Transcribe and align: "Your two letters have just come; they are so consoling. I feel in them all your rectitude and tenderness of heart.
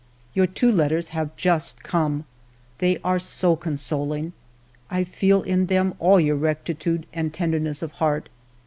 "Your 0.33 0.47
two 0.47 0.71
letters 0.71 1.09
have 1.09 1.35
just 1.37 1.83
come; 1.83 2.25
they 2.79 2.97
are 3.03 3.19
so 3.19 3.55
consoling. 3.55 4.33
I 4.89 5.03
feel 5.03 5.43
in 5.43 5.67
them 5.67 5.93
all 5.99 6.19
your 6.19 6.37
rectitude 6.37 7.05
and 7.13 7.31
tenderness 7.31 7.83
of 7.83 7.91
heart. 7.91 8.27